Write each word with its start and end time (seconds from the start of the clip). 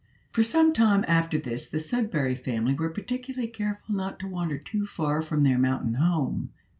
For 0.31 0.41
some 0.41 0.73
time 0.73 1.05
after 1.07 1.37
this 1.37 1.67
the 1.67 1.77
Sudberry 1.77 2.33
Family 2.33 2.73
were 2.73 2.89
particularly 2.89 3.47
careful 3.47 3.93
not 3.93 4.17
to 4.21 4.27
wander 4.27 4.57
too 4.57 4.87
far 4.87 5.21
from 5.21 5.43
their 5.43 5.59
mountain 5.59 5.93
home. 5.93 6.49